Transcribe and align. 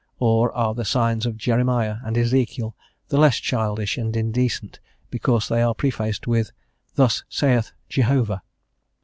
or 0.17 0.51
are 0.53 0.73
the 0.73 0.83
signs 0.83 1.27
of 1.27 1.37
Jeremiah 1.37 1.97
and 2.03 2.17
Ezekiel 2.17 2.75
the 3.09 3.19
less 3.19 3.37
childish 3.37 3.99
and 3.99 4.15
indecent 4.17 4.79
because 5.11 5.47
they 5.47 5.61
are 5.61 5.75
prefaced 5.75 6.25
with, 6.25 6.51
"thus 6.95 7.23
saith 7.29 7.71
Jehovah?" 7.87 8.41